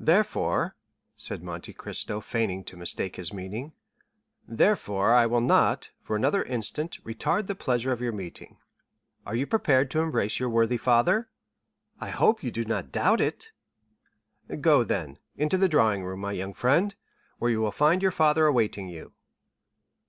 [0.00, 0.74] "Therefore,"
[1.14, 7.46] said Monte Cristo feigning to mistake his meaning—"therefore I will not, for another instant, retard
[7.46, 8.58] the pleasure of your meeting.
[9.24, 11.28] Are you prepared to embrace your worthy father?"
[12.00, 13.52] "I hope you do not doubt it."
[14.48, 16.96] 30137m "Go, then, into the drawing room, my young friend,
[17.38, 19.12] where you will find your father awaiting you."